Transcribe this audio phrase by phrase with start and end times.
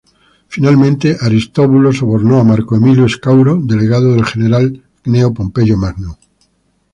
[0.47, 6.17] Finalmente, Aristóbulo sobornó a Marco Emilio Escauro, delegado del general Cneo Pompeyo Magno.